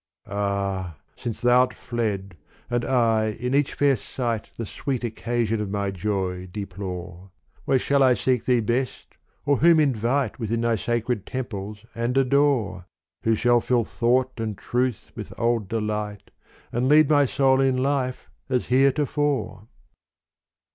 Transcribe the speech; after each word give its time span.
Ah, 0.25 0.95
since 1.15 1.41
thou 1.41 1.63
'rt 1.67 1.75
fled 1.75 2.35
and 2.71 2.83
I 2.83 3.37
in 3.39 3.53
each 3.53 3.75
fair 3.75 3.95
sight 3.95 4.49
The 4.57 4.65
sweet 4.65 5.03
occasion 5.03 5.61
of 5.61 5.69
my 5.69 5.91
joy 5.91 6.47
deplore, 6.47 7.29
Where 7.65 7.77
shall 7.77 8.01
I 8.01 8.15
seek 8.15 8.45
thee 8.45 8.61
best 8.61 9.15
or 9.45 9.57
whom 9.57 9.79
invite 9.79 10.39
Within 10.39 10.61
thy 10.61 10.75
sacred 10.77 11.27
temples 11.27 11.85
and 11.93 12.17
adore? 12.17 12.87
Who 13.25 13.35
shall 13.35 13.61
fill 13.61 13.83
thought 13.83 14.39
and 14.39 14.57
truth 14.57 15.11
with 15.15 15.37
old 15.37 15.67
delight 15.69 16.31
And 16.71 16.89
lead 16.89 17.07
my 17.07 17.27
soul 17.27 17.61
in 17.61 17.77
life 17.77 18.27
as 18.49 18.69
heretofore 18.69 19.67